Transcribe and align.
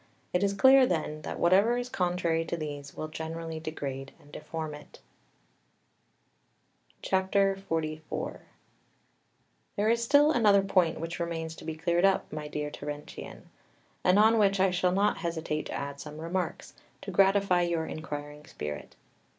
It 0.33 0.41
is 0.41 0.53
clear, 0.53 0.87
then, 0.87 1.21
that 1.21 1.37
whatever 1.37 1.77
is 1.77 1.87
contrary 1.87 2.43
to 2.45 2.57
these 2.57 2.97
will 2.97 3.07
generally 3.07 3.59
degrade 3.59 4.13
and 4.19 4.31
deform 4.31 4.73
it. 4.73 4.99
XLIV 7.03 8.39
There 9.75 9.89
is 9.91 10.03
still 10.03 10.31
another 10.31 10.63
point 10.63 10.99
which 10.99 11.19
remains 11.19 11.55
to 11.57 11.65
be 11.65 11.75
cleared 11.75 12.03
up, 12.03 12.33
my 12.33 12.47
dear 12.47 12.71
Terentian, 12.71 13.51
and 14.03 14.17
on 14.17 14.39
which 14.39 14.59
I 14.59 14.71
shall 14.71 14.89
not 14.91 15.19
hesitate 15.19 15.67
to 15.67 15.73
add 15.73 15.99
some 15.99 16.17
remarks, 16.19 16.73
to 17.03 17.11
gratify 17.11 17.61
your 17.61 17.85
inquiring 17.85 18.47
spirit. 18.47 18.95